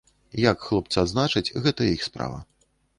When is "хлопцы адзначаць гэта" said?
0.69-1.81